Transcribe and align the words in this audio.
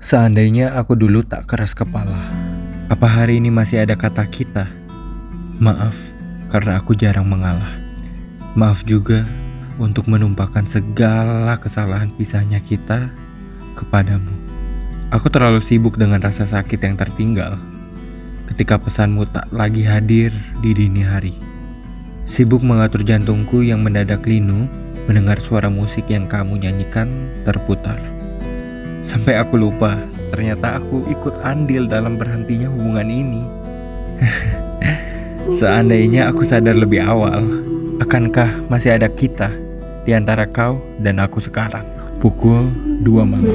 Seandainya 0.00 0.72
aku 0.80 0.96
dulu 0.96 1.20
tak 1.20 1.44
keras 1.44 1.76
kepala, 1.76 2.32
apa 2.88 3.04
hari 3.04 3.36
ini 3.36 3.52
masih 3.52 3.84
ada 3.84 3.92
kata 4.00 4.24
kita? 4.32 4.64
Maaf 5.60 5.92
karena 6.48 6.80
aku 6.80 6.96
jarang 6.96 7.28
mengalah. 7.28 7.76
Maaf 8.56 8.80
juga 8.88 9.28
untuk 9.76 10.08
menumpahkan 10.08 10.64
segala 10.64 11.60
kesalahan 11.60 12.08
pisahnya 12.16 12.64
kita 12.64 13.12
kepadamu. 13.76 14.32
Aku 15.12 15.28
terlalu 15.28 15.60
sibuk 15.60 16.00
dengan 16.00 16.24
rasa 16.24 16.48
sakit 16.48 16.80
yang 16.80 16.96
tertinggal 16.96 17.60
ketika 18.48 18.80
pesanmu 18.80 19.28
tak 19.28 19.52
lagi 19.52 19.84
hadir 19.84 20.32
di 20.64 20.72
dini 20.72 21.04
hari. 21.04 21.36
Sibuk 22.24 22.64
mengatur 22.64 23.04
jantungku 23.04 23.60
yang 23.60 23.84
mendadak 23.84 24.24
linu 24.24 24.64
mendengar 25.04 25.36
suara 25.44 25.68
musik 25.68 26.08
yang 26.08 26.24
kamu 26.24 26.56
nyanyikan 26.56 27.28
terputar. 27.44 28.19
Sampai 29.10 29.34
aku 29.34 29.58
lupa, 29.58 29.98
ternyata 30.30 30.78
aku 30.78 31.02
ikut 31.10 31.42
andil 31.42 31.90
dalam 31.90 32.14
berhentinya 32.14 32.70
hubungan 32.70 33.10
ini. 33.10 33.42
Seandainya 35.58 36.30
aku 36.30 36.46
sadar 36.46 36.78
lebih 36.78 37.02
awal, 37.02 37.42
akankah 37.98 38.46
masih 38.70 38.94
ada 38.94 39.10
kita 39.10 39.50
di 40.06 40.14
antara 40.14 40.46
kau 40.46 40.78
dan 41.02 41.18
aku 41.18 41.42
sekarang? 41.42 41.82
Pukul 42.22 42.70
2 43.02 43.26
malam. 43.26 43.50